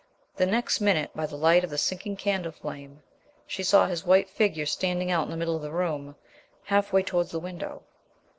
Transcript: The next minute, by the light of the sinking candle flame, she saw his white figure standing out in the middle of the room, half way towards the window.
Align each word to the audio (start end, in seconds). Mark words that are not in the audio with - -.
The 0.35 0.47
next 0.47 0.81
minute, 0.81 1.11
by 1.13 1.27
the 1.27 1.35
light 1.35 1.63
of 1.63 1.69
the 1.69 1.77
sinking 1.77 2.15
candle 2.15 2.51
flame, 2.51 3.03
she 3.45 3.61
saw 3.61 3.85
his 3.85 4.03
white 4.03 4.31
figure 4.31 4.65
standing 4.65 5.11
out 5.11 5.25
in 5.25 5.29
the 5.29 5.37
middle 5.37 5.55
of 5.55 5.61
the 5.61 5.69
room, 5.69 6.15
half 6.63 6.91
way 6.91 7.03
towards 7.03 7.29
the 7.29 7.39
window. 7.39 7.83